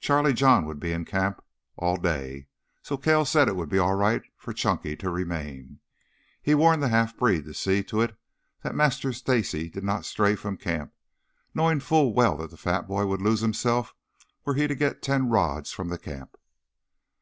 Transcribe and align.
Charlie 0.00 0.32
John 0.32 0.64
would 0.64 0.80
be 0.80 0.92
in 0.92 1.04
the 1.04 1.10
camp 1.10 1.44
all 1.76 1.98
day, 1.98 2.48
so 2.82 2.96
Cale 2.96 3.26
said 3.26 3.46
it 3.46 3.56
would 3.56 3.68
be 3.68 3.76
all 3.78 3.92
right 3.94 4.22
for 4.38 4.54
Chunky 4.54 4.96
to 4.96 5.10
remain. 5.10 5.80
He 6.40 6.54
warned 6.54 6.82
the 6.82 6.88
half 6.88 7.14
breed 7.14 7.44
to 7.44 7.52
see 7.52 7.84
to 7.84 8.00
it 8.00 8.16
that 8.62 8.74
Master 8.74 9.12
Stacy 9.12 9.68
did 9.68 9.84
not 9.84 10.06
stray 10.06 10.34
from 10.34 10.56
camp, 10.56 10.94
knowing 11.52 11.80
full 11.80 12.14
well 12.14 12.38
that 12.38 12.52
the 12.52 12.56
fat 12.56 12.88
boy 12.88 13.04
would 13.04 13.20
lose 13.20 13.40
himself 13.42 13.92
were 14.46 14.54
he 14.54 14.66
to 14.66 14.74
get 14.74 15.02
ten 15.02 15.28
rods 15.28 15.72
from 15.72 15.90
the 15.90 15.98
camp. 15.98 16.38